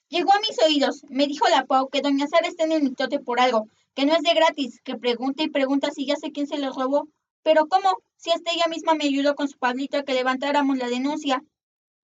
Llegó 0.09 0.33
a 0.33 0.40
mis 0.40 0.59
oídos, 0.62 1.04
me 1.09 1.26
dijo 1.26 1.49
la 1.49 1.64
Pau 1.64 1.88
que 1.88 2.02
doña 2.02 2.26
Sara 2.28 2.47
está 2.47 2.64
en 2.64 2.73
el 2.73 2.83
mitote 2.83 3.19
por 3.19 3.40
algo, 3.40 3.69
que 3.95 4.04
no 4.04 4.14
es 4.14 4.21
de 4.21 4.35
gratis, 4.35 4.83
que 4.85 4.97
pregunta 4.97 5.42
y 5.42 5.49
pregunta 5.49 5.90
si 5.90 6.04
ya 6.04 6.16
sé 6.16 6.30
quién 6.30 6.47
se 6.47 6.59
lo 6.59 6.73
robó. 6.73 7.09
Pero 7.42 7.69
¿cómo? 7.69 7.88
Si 8.16 8.30
hasta 8.30 8.52
ella 8.52 8.66
misma 8.69 8.95
me 8.95 9.04
ayudó 9.04 9.35
con 9.35 9.49
su 9.49 9.57
Pablito 9.59 9.97
a 9.97 10.02
que 10.02 10.12
levantáramos 10.12 10.76
la 10.76 10.88
denuncia. 10.88 11.42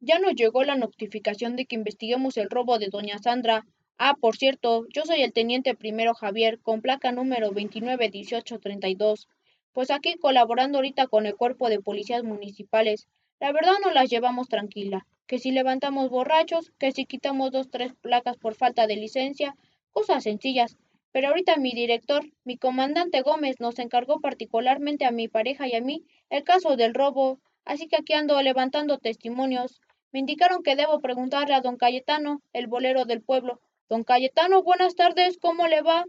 Ya 0.00 0.18
nos 0.18 0.34
llegó 0.34 0.64
la 0.64 0.76
notificación 0.76 1.56
de 1.56 1.66
que 1.66 1.76
investiguemos 1.76 2.38
el 2.38 2.48
robo 2.48 2.78
de 2.78 2.88
doña 2.88 3.18
Sandra. 3.18 3.66
Ah, 3.98 4.14
por 4.18 4.36
cierto, 4.36 4.86
yo 4.94 5.02
soy 5.04 5.20
el 5.22 5.34
teniente 5.34 5.74
primero 5.74 6.14
Javier, 6.14 6.58
con 6.60 6.80
placa 6.80 7.12
número 7.12 7.48
291832. 7.48 9.28
Pues 9.76 9.90
aquí 9.90 10.14
colaborando 10.14 10.78
ahorita 10.78 11.06
con 11.06 11.26
el 11.26 11.36
cuerpo 11.36 11.68
de 11.68 11.82
policías 11.82 12.24
municipales. 12.24 13.08
La 13.38 13.52
verdad 13.52 13.74
no 13.84 13.90
las 13.90 14.08
llevamos 14.08 14.48
tranquila. 14.48 15.06
Que 15.26 15.38
si 15.38 15.50
levantamos 15.50 16.08
borrachos, 16.08 16.72
que 16.78 16.92
si 16.92 17.04
quitamos 17.04 17.50
dos, 17.50 17.68
tres 17.70 17.92
placas 17.92 18.38
por 18.38 18.54
falta 18.54 18.86
de 18.86 18.96
licencia, 18.96 19.54
cosas 19.92 20.22
sencillas. 20.22 20.78
Pero 21.12 21.28
ahorita 21.28 21.58
mi 21.58 21.74
director, 21.74 22.24
mi 22.42 22.56
comandante 22.56 23.20
Gómez, 23.20 23.60
nos 23.60 23.78
encargó 23.78 24.18
particularmente 24.18 25.04
a 25.04 25.10
mi 25.10 25.28
pareja 25.28 25.68
y 25.68 25.74
a 25.74 25.82
mí 25.82 26.06
el 26.30 26.42
caso 26.42 26.76
del 26.76 26.94
robo. 26.94 27.38
Así 27.66 27.86
que 27.86 27.96
aquí 27.96 28.14
ando 28.14 28.40
levantando 28.40 28.96
testimonios. 28.96 29.82
Me 30.10 30.20
indicaron 30.20 30.62
que 30.62 30.74
debo 30.74 31.00
preguntarle 31.00 31.54
a 31.54 31.60
don 31.60 31.76
Cayetano, 31.76 32.40
el 32.54 32.66
bolero 32.66 33.04
del 33.04 33.20
pueblo. 33.20 33.60
Don 33.90 34.04
Cayetano, 34.04 34.62
buenas 34.62 34.94
tardes, 34.94 35.36
¿cómo 35.36 35.66
le 35.66 35.82
va? 35.82 36.06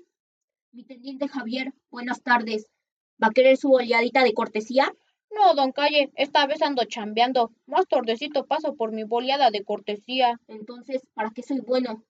Mi 0.72 0.86
teniente 0.86 1.28
Javier, 1.28 1.74
buenas 1.92 2.24
tardes. 2.24 2.72
¿Va 3.22 3.28
a 3.28 3.32
querer 3.32 3.58
su 3.58 3.70
boleadita 3.70 4.24
de 4.24 4.34
cortesía? 4.34 4.94
No, 5.32 5.54
don 5.56 5.72
Calle, 5.72 6.12
esta 6.16 6.46
vez 6.48 6.62
ando 6.62 6.84
chambeando. 6.86 7.52
Más 7.66 7.88
tordecito 7.88 8.46
paso 8.46 8.76
por 8.76 8.92
mi 8.92 9.04
boleada 9.04 9.52
de 9.52 9.64
cortesía. 9.64 10.40
Entonces, 10.48 11.02
¿para 11.14 11.32
qué 11.32 11.44
soy 11.44 11.60
bueno? 11.60 12.04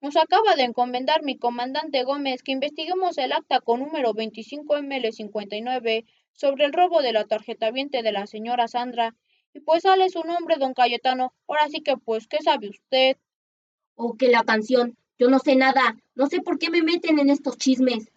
Nos 0.00 0.16
acaba 0.16 0.54
de 0.56 0.64
encomendar 0.64 1.22
mi 1.22 1.38
comandante 1.38 2.04
Gómez 2.04 2.42
que 2.42 2.52
investiguemos 2.52 3.16
el 3.18 3.32
acta 3.32 3.60
con 3.60 3.80
número 3.80 4.12
25ML59 4.12 6.04
sobre 6.32 6.64
el 6.64 6.72
robo 6.72 7.00
de 7.00 7.12
la 7.12 7.24
tarjeta 7.24 7.70
viente 7.70 8.02
de 8.02 8.12
la 8.12 8.26
señora 8.26 8.68
Sandra 8.68 9.14
y 9.54 9.60
pues 9.60 9.82
sale 9.82 10.10
su 10.10 10.22
nombre, 10.24 10.56
don 10.58 10.74
Cayetano. 10.74 11.32
Ahora 11.46 11.68
sí 11.68 11.80
que, 11.80 11.96
pues, 11.96 12.26
¿qué 12.26 12.38
sabe 12.42 12.68
usted? 12.68 13.16
O 13.94 14.16
que 14.16 14.28
la 14.28 14.42
canción. 14.42 14.96
Yo 15.16 15.30
no 15.30 15.38
sé 15.38 15.54
nada. 15.54 15.96
No 16.16 16.26
sé 16.26 16.40
por 16.40 16.58
qué 16.58 16.70
me 16.70 16.82
meten 16.82 17.20
en 17.20 17.30
estos 17.30 17.56
chismes. 17.56 18.10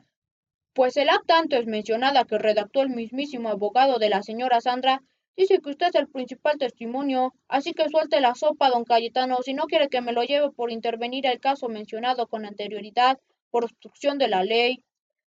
Pues 0.78 0.96
el 0.96 1.10
acta 1.10 1.40
antes 1.40 1.66
mencionada 1.66 2.26
que 2.26 2.38
redactó 2.38 2.84
el 2.84 2.92
mismísimo 2.92 3.50
abogado 3.50 3.98
de 3.98 4.10
la 4.10 4.22
señora 4.22 4.62
Sandra 4.62 5.02
dice 5.36 5.60
que 5.60 5.72
usted 5.72 5.88
es 5.88 5.96
el 5.96 6.08
principal 6.08 6.60
testimonio, 6.60 7.34
así 7.48 7.74
que 7.74 7.90
suelte 7.90 8.22
la 8.22 8.36
sopa, 8.36 8.70
don 8.70 8.84
Cayetano, 8.84 9.38
si 9.42 9.56
no 9.56 9.66
quiere 9.66 9.90
que 9.90 10.02
me 10.02 10.12
lo 10.12 10.22
lleve 10.22 10.52
por 10.52 10.72
intervenir 10.72 11.26
el 11.26 11.40
caso 11.40 11.68
mencionado 11.68 12.28
con 12.28 12.46
anterioridad 12.46 13.18
por 13.50 13.64
obstrucción 13.64 14.20
de 14.20 14.28
la 14.28 14.44
ley. 14.44 14.84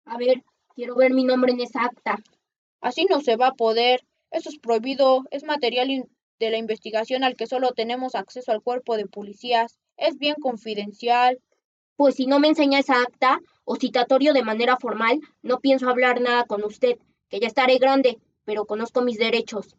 A 0.07 0.17
ver, 0.17 0.43
quiero 0.75 0.95
ver 0.97 1.13
mi 1.13 1.25
nombre 1.25 1.53
en 1.53 1.61
esa 1.61 1.85
acta. 1.85 2.17
Así 2.81 3.05
no 3.11 3.21
se 3.21 3.37
va 3.37 3.49
a 3.49 3.55
poder. 3.55 4.01
Eso 4.31 4.49
es 4.49 4.59
prohibido. 4.59 5.25
Es 5.31 5.45
material 5.45 6.09
de 6.39 6.51
la 6.51 6.57
investigación 6.57 7.23
al 7.23 7.37
que 7.37 7.47
solo 7.47 7.73
tenemos 7.73 8.15
acceso 8.15 8.51
al 8.51 8.63
cuerpo 8.63 8.97
de 8.97 9.05
policías. 9.05 9.77
Es 9.99 10.17
bien 10.17 10.37
confidencial. 10.41 11.39
Pues 11.97 12.17
si 12.17 12.27
no 12.27 12.41
me 12.41 12.49
enseña 12.49 12.81
esa 12.81 13.01
acta 13.01 13.41
o 13.65 13.77
citatorio 13.77 14.33
de 14.33 14.43
manera 14.43 14.77
formal, 14.77 15.21
no 15.43 15.61
pienso 15.61 15.89
hablar 15.89 16.21
nada 16.21 16.45
con 16.45 16.65
usted, 16.65 16.99
que 17.29 17.39
ya 17.41 17.47
estaré 17.47 17.79
grande, 17.79 18.19
pero 18.45 18.67
conozco 18.67 19.03
mis 19.03 19.19
derechos. 19.19 19.77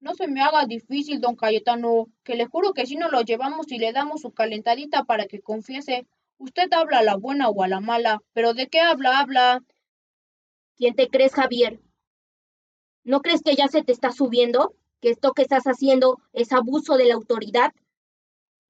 No 0.00 0.14
se 0.14 0.26
me 0.26 0.42
haga 0.42 0.66
difícil, 0.66 1.20
don 1.20 1.36
Cayetano, 1.36 2.08
que 2.24 2.34
le 2.34 2.46
juro 2.46 2.74
que 2.74 2.84
si 2.84 2.96
no 2.96 3.08
lo 3.08 3.22
llevamos 3.22 3.70
y 3.70 3.78
le 3.78 3.92
damos 3.92 4.22
su 4.22 4.32
calentadita 4.32 5.04
para 5.04 5.26
que 5.26 5.40
confiese. 5.40 6.06
Usted 6.36 6.70
habla 6.72 6.98
a 6.98 7.02
la 7.02 7.16
buena 7.16 7.48
o 7.48 7.62
a 7.62 7.68
la 7.68 7.80
mala, 7.80 8.20
pero 8.32 8.52
¿de 8.52 8.66
qué 8.68 8.80
habla? 8.80 9.20
Habla. 9.20 9.62
¿Quién 10.76 10.94
te 10.94 11.08
crees, 11.08 11.32
Javier? 11.32 11.80
¿No 13.04 13.22
crees 13.22 13.42
que 13.42 13.54
ya 13.54 13.68
se 13.68 13.82
te 13.82 13.92
está 13.92 14.10
subiendo? 14.10 14.74
¿Que 15.00 15.10
esto 15.10 15.32
que 15.32 15.42
estás 15.42 15.64
haciendo 15.64 16.20
es 16.32 16.52
abuso 16.52 16.96
de 16.96 17.06
la 17.06 17.14
autoridad? 17.14 17.72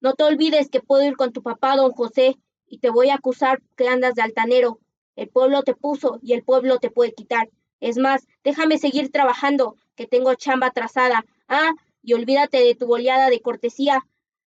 No 0.01 0.13
te 0.13 0.23
olvides 0.23 0.69
que 0.69 0.81
puedo 0.81 1.03
ir 1.03 1.15
con 1.15 1.31
tu 1.31 1.41
papá, 1.41 1.75
don 1.75 1.91
José, 1.91 2.37
y 2.67 2.79
te 2.79 2.89
voy 2.89 3.09
a 3.09 3.15
acusar 3.15 3.61
que 3.75 3.87
andas 3.87 4.15
de 4.15 4.21
altanero. 4.21 4.79
El 5.15 5.29
pueblo 5.29 5.63
te 5.63 5.75
puso 5.75 6.19
y 6.21 6.33
el 6.33 6.43
pueblo 6.43 6.79
te 6.79 6.91
puede 6.91 7.13
quitar. 7.13 7.49
Es 7.79 7.97
más, 7.97 8.27
déjame 8.43 8.77
seguir 8.77 9.11
trabajando, 9.11 9.75
que 9.95 10.07
tengo 10.07 10.33
chamba 10.35 10.67
atrasada. 10.67 11.25
Ah, 11.47 11.71
y 12.01 12.13
olvídate 12.13 12.57
de 12.57 12.75
tu 12.75 12.87
boleada 12.87 13.29
de 13.29 13.41
cortesía. 13.41 14.05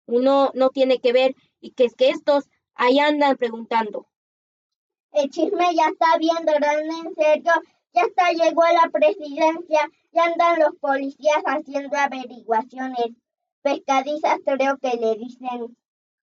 Uno 0.05 0.51
no 0.53 0.69
tiene 0.69 0.99
que 0.99 1.13
ver, 1.13 1.35
y 1.59 1.71
que 1.71 1.85
es 1.85 1.95
que 1.95 2.09
estos 2.09 2.49
ahí 2.73 2.99
andan 2.99 3.37
preguntando. 3.37 4.07
El 5.11 5.29
chisme 5.29 5.73
ya 5.75 5.87
está 5.87 6.17
bien 6.17 6.45
grande, 6.45 6.93
en 7.05 7.15
serio. 7.15 7.53
Ya 7.93 8.01
hasta 8.01 8.31
llegó 8.33 8.63
a 8.63 8.73
la 8.73 8.89
presidencia. 8.91 9.89
Ya 10.11 10.23
andan 10.25 10.59
los 10.59 10.75
policías 10.79 11.41
haciendo 11.45 11.95
averiguaciones. 11.95 13.15
Pescadizas 13.65 14.41
creo 14.45 14.77
que 14.77 14.95
le 14.95 15.15
dicen. 15.15 15.75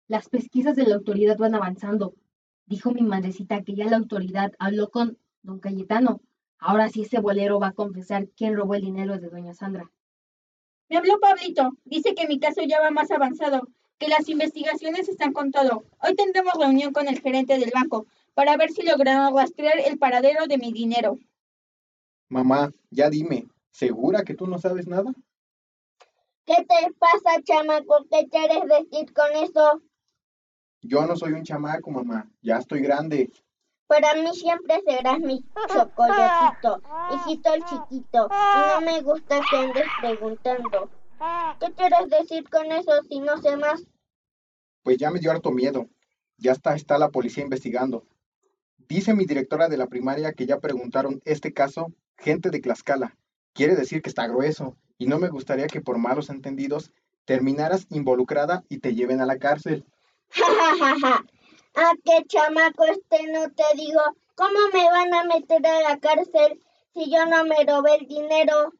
Las 0.07 0.29
pesquisas 0.29 0.77
de 0.77 0.85
la 0.85 0.95
autoridad 0.95 1.37
van 1.37 1.53
avanzando. 1.53 2.13
Dijo 2.65 2.91
mi 2.91 3.01
madrecita 3.01 3.61
que 3.61 3.75
ya 3.75 3.87
la 3.87 3.97
autoridad 3.97 4.53
habló 4.57 4.89
con 4.89 5.17
don 5.41 5.59
Cayetano. 5.59 6.21
Ahora 6.59 6.87
sí 6.87 7.01
ese 7.01 7.19
bolero 7.19 7.59
va 7.59 7.67
a 7.67 7.73
confesar 7.73 8.29
quién 8.37 8.55
robó 8.55 8.75
el 8.75 8.83
dinero 8.83 9.19
de 9.19 9.27
doña 9.27 9.53
Sandra. 9.53 9.91
Me 10.87 10.95
habló 10.95 11.19
Pablito. 11.19 11.71
Dice 11.83 12.15
que 12.15 12.25
mi 12.25 12.39
caso 12.39 12.61
ya 12.65 12.79
va 12.79 12.89
más 12.89 13.11
avanzado, 13.11 13.67
que 13.97 14.07
las 14.07 14.29
investigaciones 14.29 15.09
están 15.09 15.33
con 15.33 15.51
todo. 15.51 15.83
Hoy 15.99 16.15
tendremos 16.15 16.53
reunión 16.57 16.93
con 16.93 17.09
el 17.09 17.19
gerente 17.19 17.59
del 17.59 17.71
banco 17.73 18.07
para 18.33 18.55
ver 18.55 18.71
si 18.71 18.81
lograron 18.83 19.35
rastrear 19.35 19.79
el 19.85 19.99
paradero 19.99 20.47
de 20.47 20.57
mi 20.57 20.71
dinero. 20.71 21.19
Mamá, 22.29 22.71
ya 22.91 23.09
dime, 23.09 23.45
¿segura 23.71 24.23
que 24.23 24.35
tú 24.35 24.47
no 24.47 24.57
sabes 24.57 24.87
nada? 24.87 25.13
¿Qué 26.45 26.55
te 26.57 26.93
pasa, 26.99 27.41
chamaco? 27.43 28.05
¿Qué 28.09 28.27
quieres 28.29 28.63
decir 28.65 29.11
con 29.13 29.31
eso? 29.35 29.81
Yo 30.81 31.05
no 31.07 31.15
soy 31.15 31.33
un 31.33 31.43
chamaco, 31.43 31.89
mamá, 31.89 32.29
ya 32.41 32.57
estoy 32.57 32.81
grande. 32.81 33.31
Para 33.87 34.13
mí 34.13 34.33
siempre 34.33 34.81
serás 34.85 35.19
mi 35.19 35.43
chocolatito, 35.67 36.81
hijito 37.15 37.53
el 37.53 37.65
chiquito, 37.65 38.29
y 38.29 38.73
no 38.73 38.81
me 38.81 39.01
gusta 39.01 39.41
que 39.49 39.57
andes 39.57 39.85
preguntando. 39.99 40.89
¿Qué 41.59 41.71
quieres 41.73 42.09
decir 42.09 42.47
con 42.49 42.71
eso 42.71 42.91
si 43.09 43.19
no 43.19 43.41
sé 43.41 43.57
más? 43.57 43.83
Pues 44.83 44.97
ya 44.97 45.09
me 45.09 45.19
dio 45.19 45.31
harto 45.31 45.49
miedo. 45.51 45.87
Ya 46.37 46.51
está, 46.51 46.75
está 46.75 46.99
la 46.99 47.09
policía 47.09 47.43
investigando. 47.43 48.05
Dice 48.77 49.15
mi 49.15 49.25
directora 49.25 49.67
de 49.67 49.77
la 49.77 49.87
primaria 49.87 50.33
que 50.33 50.45
ya 50.45 50.59
preguntaron 50.59 51.21
este 51.25 51.53
caso 51.53 51.91
gente 52.17 52.51
de 52.51 52.59
Tlaxcala. 52.59 53.17
Quiere 53.53 53.75
decir 53.75 54.01
que 54.01 54.09
está 54.09 54.27
grueso, 54.27 54.77
y 54.97 55.07
no 55.07 55.19
me 55.19 55.29
gustaría 55.29 55.67
que 55.67 55.81
por 55.81 55.97
malos 55.97 56.29
entendidos 56.29 56.91
terminaras 57.25 57.87
involucrada 57.89 58.63
y 58.69 58.79
te 58.79 58.93
lleven 58.93 59.21
a 59.21 59.25
la 59.25 59.37
cárcel. 59.37 59.85
Ja, 60.29 60.45
ja, 60.45 60.75
ja, 60.77 60.95
ja. 60.99 61.25
Ah, 61.75 61.93
qué 62.03 62.23
chamaco 62.25 62.85
este, 62.85 63.31
no 63.31 63.49
te 63.51 63.63
digo. 63.75 64.01
¿Cómo 64.35 64.59
me 64.73 64.85
van 64.85 65.13
a 65.13 65.23
meter 65.25 65.65
a 65.65 65.81
la 65.81 65.99
cárcel 65.99 66.61
si 66.93 67.11
yo 67.11 67.25
no 67.25 67.45
me 67.45 67.55
robé 67.65 67.95
el 67.95 68.07
dinero? 68.07 68.73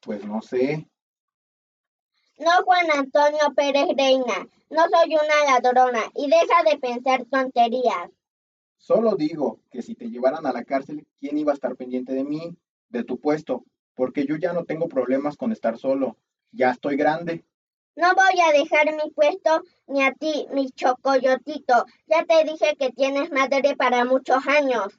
Pues 0.00 0.24
no 0.24 0.42
sé. 0.42 0.88
No, 2.38 2.50
Juan 2.64 2.90
Antonio 2.90 3.54
Pérez 3.54 3.88
Reina. 3.96 4.48
No 4.68 4.82
soy 4.88 5.14
una 5.14 5.52
ladrona 5.52 6.00
y 6.14 6.28
deja 6.28 6.62
de 6.70 6.78
pensar 6.78 7.24
tonterías. 7.26 8.10
Solo 8.76 9.14
digo 9.14 9.60
que 9.70 9.80
si 9.80 9.94
te 9.94 10.10
llevaran 10.10 10.44
a 10.46 10.52
la 10.52 10.64
cárcel, 10.64 11.06
¿quién 11.20 11.38
iba 11.38 11.52
a 11.52 11.54
estar 11.54 11.76
pendiente 11.76 12.12
de 12.12 12.24
mí, 12.24 12.56
de 12.88 13.04
tu 13.04 13.20
puesto? 13.20 13.64
Porque 13.94 14.26
yo 14.26 14.36
ya 14.36 14.52
no 14.52 14.64
tengo 14.64 14.88
problemas 14.88 15.36
con 15.36 15.52
estar 15.52 15.78
solo. 15.78 16.16
Ya 16.50 16.70
estoy 16.70 16.96
grande. 16.96 17.44
No 17.94 18.14
voy 18.14 18.40
a 18.40 18.58
dejar 18.58 18.86
mi 18.94 19.10
puesto 19.10 19.62
ni 19.86 20.02
a 20.02 20.12
ti, 20.12 20.46
mi 20.52 20.70
chocoyotito. 20.70 21.84
Ya 22.06 22.24
te 22.24 22.44
dije 22.50 22.74
que 22.78 22.90
tienes 22.90 23.30
madre 23.30 23.76
para 23.76 24.04
muchos 24.04 24.46
años. 24.46 24.98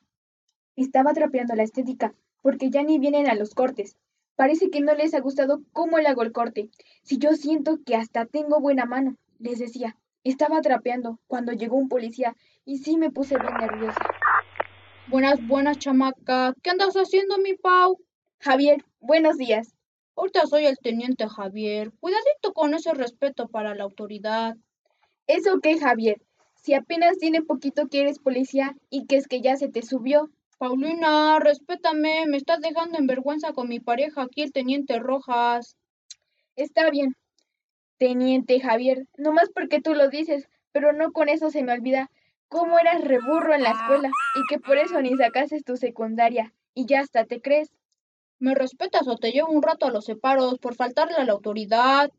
Estaba 0.75 1.13
trapeando 1.13 1.55
la 1.55 1.63
estética, 1.63 2.13
porque 2.41 2.69
ya 2.69 2.83
ni 2.83 3.00
vienen 3.00 3.27
a 3.27 3.33
los 3.35 3.55
cortes. 3.55 3.97
Parece 4.35 4.69
que 4.69 4.81
no 4.81 4.93
les 4.93 5.13
ha 5.13 5.21
gustado 5.21 5.62
cómo 5.71 5.97
le 5.97 6.07
hago 6.07 6.21
el 6.21 6.31
corte. 6.31 6.69
Si 7.01 7.17
yo 7.17 7.33
siento 7.33 7.79
que 7.83 7.95
hasta 7.95 8.25
tengo 8.25 8.59
buena 8.59 8.85
mano, 8.85 9.17
les 9.39 9.59
decía. 9.59 9.97
Estaba 10.23 10.62
trapeando 10.62 11.19
cuando 11.27 11.51
llegó 11.51 11.75
un 11.75 11.89
policía 11.89 12.35
y 12.63 12.77
sí 12.77 12.97
me 12.97 13.12
puse 13.12 13.38
bien 13.38 13.57
nerviosa. 13.57 14.00
Buenas, 15.07 15.45
buenas, 15.45 15.79
chamaca. 15.79 16.53
¿Qué 16.62 16.69
andas 16.69 16.95
haciendo, 16.95 17.38
mi 17.39 17.55
Pau? 17.55 18.00
Javier, 18.43 18.83
buenos 19.00 19.38
días. 19.38 19.73
Ahorita 20.17 20.45
soy 20.47 20.65
el 20.65 20.77
teniente 20.77 21.29
Javier. 21.29 21.93
Cuidadito 22.01 22.51
con 22.53 22.73
ese 22.73 22.93
respeto 22.93 23.47
para 23.47 23.73
la 23.73 23.85
autoridad. 23.85 24.57
¿Eso 25.27 25.62
qué, 25.62 25.79
Javier? 25.79 26.21
Si 26.62 26.73
apenas 26.73 27.17
tiene 27.19 27.41
poquito 27.41 27.88
que 27.88 28.01
eres 28.01 28.19
policía 28.19 28.75
y 28.89 29.05
que 29.05 29.15
es 29.15 29.29
que 29.29 29.39
ya 29.39 29.55
se 29.55 29.69
te 29.69 29.81
subió. 29.81 30.29
Paulina, 30.57 31.39
respétame. 31.39 32.25
Me 32.27 32.35
estás 32.35 32.59
dejando 32.59 32.97
en 32.97 33.07
vergüenza 33.07 33.53
con 33.53 33.69
mi 33.69 33.79
pareja 33.79 34.23
aquí, 34.23 34.41
el 34.41 34.51
teniente 34.51 35.00
Rojas. 35.00 35.77
Está 36.57 36.89
bien. 36.89 37.15
Teniente 37.97 38.59
Javier, 38.59 39.07
nomás 39.17 39.51
porque 39.55 39.79
tú 39.79 39.93
lo 39.93 40.09
dices, 40.09 40.50
pero 40.73 40.91
no 40.91 41.13
con 41.13 41.29
eso 41.29 41.50
se 41.50 41.63
me 41.63 41.71
olvida 41.71 42.12
cómo 42.50 42.77
eras 42.77 43.05
reburro 43.05 43.53
en 43.53 43.63
la 43.63 43.71
escuela 43.71 44.09
y 44.35 44.41
que 44.50 44.59
por 44.59 44.77
eso 44.77 45.01
ni 45.01 45.15
sacaste 45.15 45.62
tu 45.62 45.77
secundaria 45.77 46.53
y 46.73 46.85
ya 46.88 47.00
hasta 47.00 47.23
te 47.23 47.39
crees. 47.39 47.71
¿Me 48.39 48.55
respetas 48.55 49.07
o 49.07 49.17
te 49.17 49.31
llevo 49.31 49.51
un 49.51 49.63
rato 49.63 49.85
a 49.85 49.91
los 49.91 50.05
separos 50.05 50.59
por 50.59 50.75
faltarle 50.75 51.15
a 51.15 51.23
la 51.23 51.31
autoridad? 51.33 52.11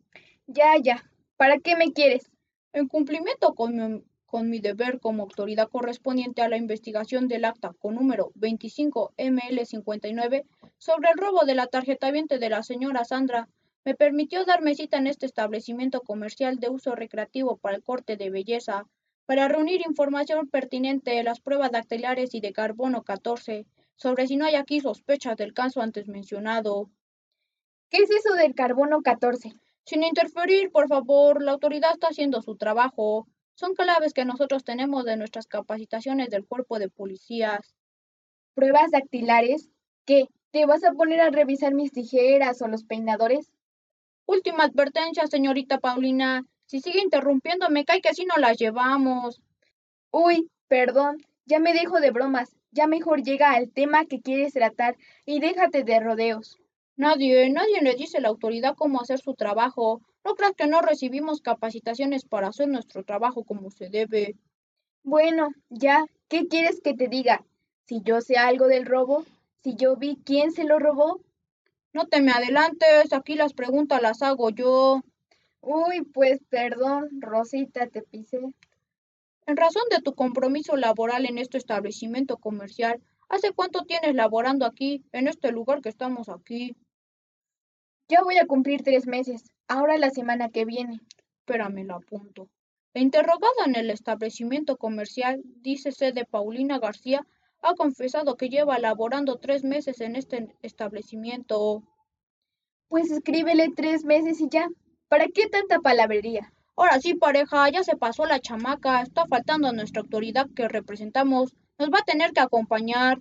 Ya, 0.46 0.74
ya. 0.82 1.10
¿Para 1.36 1.58
qué 1.58 1.76
me 1.76 1.92
quieres? 1.92 2.30
En 2.72 2.88
cumplimiento 2.88 3.54
con 3.54 3.76
mi, 3.76 4.02
con 4.24 4.50
mi 4.50 4.58
deber 4.58 4.98
como 5.00 5.22
autoridad 5.22 5.68
correspondiente 5.68 6.42
a 6.42 6.48
la 6.48 6.56
investigación 6.56 7.28
del 7.28 7.44
acta 7.44 7.72
con 7.78 7.94
número 7.94 8.32
25ML59 8.34 10.44
sobre 10.78 11.10
el 11.10 11.18
robo 11.18 11.44
de 11.44 11.54
la 11.54 11.66
tarjeta 11.66 12.10
viente 12.10 12.38
de 12.38 12.50
la 12.50 12.62
señora 12.62 13.04
Sandra, 13.04 13.48
me 13.84 13.94
permitió 13.94 14.44
darme 14.44 14.74
cita 14.74 14.96
en 14.96 15.06
este 15.06 15.26
establecimiento 15.26 16.00
comercial 16.00 16.58
de 16.58 16.70
uso 16.70 16.94
recreativo 16.94 17.58
para 17.58 17.76
el 17.76 17.82
corte 17.82 18.16
de 18.16 18.30
belleza, 18.30 18.86
para 19.26 19.46
reunir 19.46 19.82
información 19.86 20.48
pertinente 20.48 21.12
de 21.12 21.22
las 21.22 21.40
pruebas 21.40 21.70
dactilares 21.70 22.34
y 22.34 22.40
de 22.40 22.52
carbono 22.52 23.02
14 23.02 23.66
sobre 23.96 24.26
si 24.26 24.36
no 24.36 24.44
hay 24.44 24.54
aquí 24.54 24.80
sospechas 24.80 25.36
del 25.36 25.52
caso 25.52 25.80
antes 25.80 26.08
mencionado. 26.08 26.90
¿Qué 27.90 27.98
es 27.98 28.10
eso 28.10 28.34
del 28.34 28.54
carbono 28.54 29.02
14? 29.02 29.52
Sin 29.84 30.02
interferir, 30.02 30.70
por 30.70 30.88
favor, 30.88 31.42
la 31.42 31.52
autoridad 31.52 31.92
está 31.92 32.08
haciendo 32.08 32.42
su 32.42 32.56
trabajo. 32.56 33.28
Son 33.54 33.74
claves 33.74 34.12
que 34.12 34.24
nosotros 34.24 34.64
tenemos 34.64 35.04
de 35.04 35.16
nuestras 35.16 35.46
capacitaciones 35.46 36.30
del 36.30 36.46
cuerpo 36.46 36.78
de 36.78 36.88
policías. 36.88 37.74
¿Pruebas 38.54 38.90
dactilares? 38.90 39.70
¿Qué? 40.06 40.26
¿Te 40.50 40.66
vas 40.66 40.84
a 40.84 40.92
poner 40.92 41.20
a 41.20 41.30
revisar 41.30 41.74
mis 41.74 41.92
tijeras 41.92 42.62
o 42.62 42.68
los 42.68 42.84
peinadores? 42.84 43.52
Última 44.26 44.64
advertencia, 44.64 45.26
señorita 45.26 45.78
Paulina. 45.78 46.44
Si 46.66 46.80
sigue 46.80 47.00
interrumpiendo, 47.00 47.68
me 47.68 47.84
cae 47.84 48.00
que 48.00 48.08
así 48.08 48.24
no 48.24 48.40
las 48.40 48.56
llevamos. 48.56 49.42
Uy, 50.10 50.50
perdón, 50.66 51.18
ya 51.44 51.60
me 51.60 51.74
dejo 51.74 52.00
de 52.00 52.10
bromas. 52.10 52.56
Ya 52.74 52.88
mejor 52.88 53.22
llega 53.22 53.52
al 53.52 53.70
tema 53.70 54.04
que 54.04 54.20
quieres 54.20 54.52
tratar 54.52 54.96
y 55.24 55.38
déjate 55.38 55.84
de 55.84 56.00
rodeos. 56.00 56.58
Nadie, 56.96 57.48
nadie 57.48 57.80
le 57.82 57.94
dice 57.94 58.18
a 58.18 58.20
la 58.20 58.28
autoridad 58.28 58.74
cómo 58.76 59.00
hacer 59.00 59.20
su 59.20 59.34
trabajo. 59.34 60.02
No 60.24 60.34
creas 60.34 60.54
que 60.56 60.66
no 60.66 60.82
recibimos 60.82 61.40
capacitaciones 61.40 62.24
para 62.24 62.48
hacer 62.48 62.66
nuestro 62.66 63.04
trabajo 63.04 63.44
como 63.44 63.70
se 63.70 63.90
debe. 63.90 64.34
Bueno, 65.04 65.50
ya, 65.70 66.04
¿qué 66.28 66.48
quieres 66.48 66.80
que 66.80 66.94
te 66.94 67.06
diga? 67.06 67.44
Si 67.84 68.00
yo 68.02 68.20
sé 68.20 68.38
algo 68.38 68.66
del 68.66 68.86
robo, 68.86 69.24
si 69.62 69.76
yo 69.76 69.94
vi 69.94 70.18
quién 70.24 70.50
se 70.50 70.64
lo 70.64 70.80
robó. 70.80 71.20
No 71.92 72.08
te 72.08 72.20
me 72.20 72.32
adelantes, 72.32 73.12
aquí 73.12 73.36
las 73.36 73.54
preguntas 73.54 74.02
las 74.02 74.20
hago 74.20 74.50
yo. 74.50 75.00
Uy, 75.60 76.02
pues 76.02 76.40
perdón, 76.50 77.08
Rosita, 77.20 77.86
te 77.86 78.02
pisé. 78.02 78.40
En 79.46 79.58
razón 79.58 79.82
de 79.90 80.00
tu 80.00 80.14
compromiso 80.14 80.76
laboral 80.76 81.26
en 81.26 81.36
este 81.36 81.58
establecimiento 81.58 82.38
comercial, 82.38 83.02
¿hace 83.28 83.52
cuánto 83.52 83.84
tienes 83.84 84.14
laborando 84.14 84.64
aquí, 84.64 85.04
en 85.12 85.28
este 85.28 85.52
lugar 85.52 85.82
que 85.82 85.90
estamos 85.90 86.30
aquí? 86.30 86.74
Ya 88.08 88.22
voy 88.22 88.38
a 88.38 88.46
cumplir 88.46 88.82
tres 88.82 89.06
meses, 89.06 89.44
ahora 89.68 89.98
la 89.98 90.08
semana 90.08 90.48
que 90.48 90.64
viene. 90.64 91.00
Espérame, 91.40 91.84
lo 91.84 91.96
apunto. 91.96 92.48
La 92.94 93.02
interrogada 93.02 93.66
en 93.66 93.76
el 93.76 93.90
establecimiento 93.90 94.78
comercial, 94.78 95.42
dícese 95.44 96.12
de 96.12 96.24
Paulina 96.24 96.78
García, 96.78 97.26
ha 97.60 97.74
confesado 97.74 98.36
que 98.36 98.48
lleva 98.48 98.78
laborando 98.78 99.36
tres 99.38 99.62
meses 99.62 100.00
en 100.00 100.16
este 100.16 100.56
establecimiento. 100.62 101.82
Pues 102.88 103.10
escríbele 103.10 103.68
tres 103.76 104.04
meses 104.04 104.40
y 104.40 104.48
ya. 104.48 104.68
¿Para 105.08 105.26
qué 105.28 105.48
tanta 105.48 105.80
palabrería? 105.80 106.53
Ahora 106.76 107.00
sí, 107.00 107.14
pareja, 107.14 107.68
ya 107.70 107.84
se 107.84 107.96
pasó 107.96 108.26
la 108.26 108.40
chamaca. 108.40 109.02
Está 109.02 109.26
faltando 109.26 109.68
a 109.68 109.72
nuestra 109.72 110.02
autoridad 110.02 110.48
que 110.54 110.68
representamos. 110.68 111.54
Nos 111.78 111.90
va 111.90 111.98
a 112.00 112.04
tener 112.04 112.32
que 112.32 112.40
acompañar. 112.40 113.18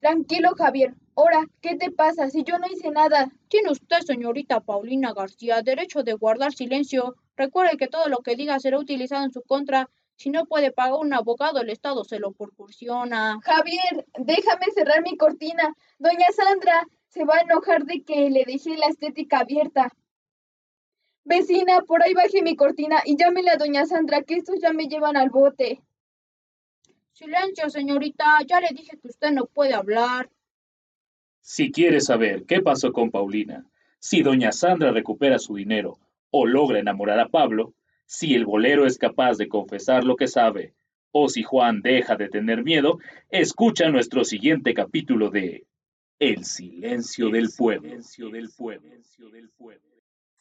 Tranquilo, 0.00 0.50
Javier. 0.56 0.94
Ahora, 1.16 1.44
¿qué 1.60 1.76
te 1.76 1.90
pasa 1.90 2.30
si 2.30 2.44
yo 2.44 2.58
no 2.58 2.66
hice 2.68 2.90
nada? 2.90 3.30
Tiene 3.48 3.72
usted, 3.72 4.00
señorita 4.00 4.60
Paulina 4.60 5.12
García, 5.12 5.62
derecho 5.62 6.04
de 6.04 6.12
guardar 6.12 6.52
silencio. 6.52 7.16
Recuerde 7.36 7.76
que 7.76 7.88
todo 7.88 8.08
lo 8.08 8.18
que 8.18 8.36
diga 8.36 8.60
será 8.60 8.78
utilizado 8.78 9.24
en 9.24 9.32
su 9.32 9.42
contra. 9.42 9.90
Si 10.16 10.30
no 10.30 10.46
puede 10.46 10.72
pagar 10.72 10.94
un 11.00 11.14
abogado, 11.14 11.60
el 11.60 11.70
Estado 11.70 12.04
se 12.04 12.18
lo 12.18 12.32
proporciona. 12.32 13.38
Javier, 13.42 14.06
déjame 14.18 14.66
cerrar 14.74 15.02
mi 15.02 15.16
cortina. 15.16 15.74
Doña 15.98 16.26
Sandra 16.34 16.86
se 17.08 17.24
va 17.24 17.36
a 17.36 17.40
enojar 17.40 17.84
de 17.84 18.02
que 18.02 18.30
le 18.30 18.44
dejé 18.44 18.76
la 18.76 18.86
estética 18.86 19.40
abierta. 19.40 19.92
Vecina, 21.28 21.82
por 21.82 22.02
ahí 22.02 22.14
baje 22.14 22.40
mi 22.42 22.56
cortina 22.56 23.02
y 23.04 23.14
llámele 23.14 23.50
a 23.50 23.58
doña 23.58 23.84
Sandra, 23.84 24.22
que 24.22 24.36
estos 24.36 24.60
ya 24.62 24.72
me 24.72 24.88
llevan 24.88 25.14
al 25.14 25.28
bote. 25.28 25.82
Silencio, 27.12 27.68
señorita. 27.68 28.24
Ya 28.46 28.60
le 28.60 28.68
dije 28.70 28.96
que 28.96 29.08
usted 29.08 29.32
no 29.32 29.44
puede 29.44 29.74
hablar. 29.74 30.30
Si 31.42 31.70
quiere 31.70 32.00
saber 32.00 32.46
qué 32.46 32.62
pasó 32.62 32.92
con 32.92 33.10
Paulina, 33.10 33.66
si 33.98 34.22
doña 34.22 34.52
Sandra 34.52 34.90
recupera 34.90 35.38
su 35.38 35.54
dinero 35.54 35.98
o 36.30 36.46
logra 36.46 36.78
enamorar 36.78 37.20
a 37.20 37.28
Pablo, 37.28 37.74
si 38.06 38.34
el 38.34 38.46
bolero 38.46 38.86
es 38.86 38.96
capaz 38.96 39.36
de 39.36 39.48
confesar 39.48 40.04
lo 40.04 40.16
que 40.16 40.28
sabe, 40.28 40.72
o 41.12 41.28
si 41.28 41.42
Juan 41.42 41.82
deja 41.82 42.16
de 42.16 42.30
tener 42.30 42.64
miedo, 42.64 43.00
escucha 43.28 43.90
nuestro 43.90 44.24
siguiente 44.24 44.72
capítulo 44.72 45.28
de 45.28 45.66
El 46.18 46.46
silencio 46.46 47.28
del 47.28 47.50
pueblo. 47.50 47.90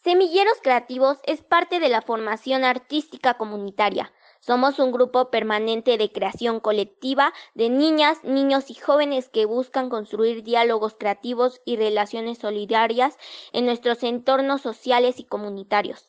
Semilleros 0.04 0.60
Creativos 0.62 1.20
es 1.25 1.42
parte 1.42 1.80
de 1.80 1.89
la 1.89 2.01
formación 2.01 2.63
artística 2.63 3.34
comunitaria. 3.34 4.13
Somos 4.39 4.77
un 4.80 4.92
grupo 4.92 5.32
permanente 5.32 5.98
de 5.98 6.12
creación 6.12 6.60
colectiva 6.60 7.34
de 7.56 7.70
niñas, 7.70 8.24
niños 8.24 8.70
y 8.70 8.75
jóvenes 8.75 9.27
que 9.27 9.46
buscan 9.46 9.89
construir 9.89 10.44
diálogos 10.44 10.96
creativos 10.98 11.62
y 11.66 11.77
relaciones 11.77 12.38
solidarias 12.38 13.18
en 13.51 13.66
nuestros 13.66 14.04
entornos 14.04 14.62
sociales 14.62 15.20
y 15.20 15.24
comunitarios. 15.24 16.08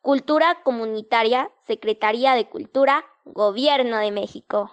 Cultura 0.00 0.62
Comunitaria, 0.62 1.50
Secretaría 1.66 2.34
de 2.34 2.48
Cultura, 2.48 3.04
Gobierno 3.24 3.98
de 3.98 4.12
México. 4.12 4.70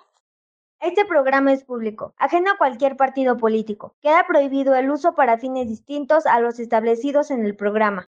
Este 0.79 1.05
programa 1.05 1.53
es 1.53 1.63
público, 1.63 2.13
ajeno 2.17 2.51
a 2.51 2.57
cualquier 2.57 2.95
partido 2.95 3.37
político. 3.37 3.95
Queda 4.01 4.25
prohibido 4.27 4.75
el 4.75 4.89
uso 4.89 5.13
para 5.13 5.37
fines 5.37 5.67
distintos 5.67 6.25
a 6.25 6.39
los 6.39 6.59
establecidos 6.59 7.31
en 7.31 7.45
el 7.45 7.55
programa. 7.55 8.09